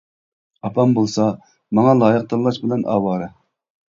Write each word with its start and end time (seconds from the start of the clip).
ئاپام 0.67 0.95
بولسا 0.99 1.27
ماڭا 1.79 1.93
لايىق 1.99 2.25
تاللاش 2.31 2.57
بىلەن 2.63 2.87
ئاۋارە. 2.95 3.29